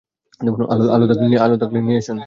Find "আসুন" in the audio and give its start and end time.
2.01-2.17